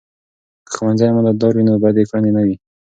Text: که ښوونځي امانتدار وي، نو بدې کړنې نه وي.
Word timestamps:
که 0.65 0.71
ښوونځي 0.75 1.05
امانتدار 1.07 1.53
وي، 1.55 1.63
نو 1.69 1.73
بدې 1.83 2.03
کړنې 2.09 2.31
نه 2.37 2.41
وي. 2.47 2.55